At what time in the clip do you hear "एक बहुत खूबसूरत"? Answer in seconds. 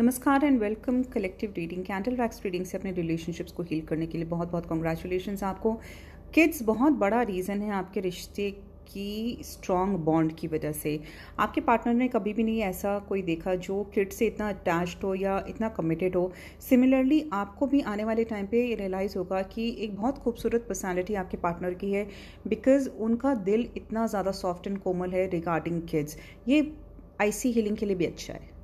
19.78-20.66